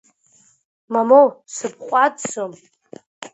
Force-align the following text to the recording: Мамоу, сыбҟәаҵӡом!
Мамоу, 0.93 1.27
сыбҟәаҵӡом! 1.53 2.53